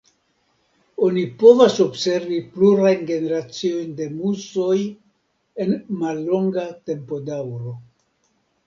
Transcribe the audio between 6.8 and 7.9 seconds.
tempodaŭro.